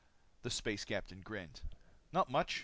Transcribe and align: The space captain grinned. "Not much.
The 0.41 0.49
space 0.49 0.83
captain 0.83 1.21
grinned. 1.21 1.61
"Not 2.11 2.27
much. 2.31 2.59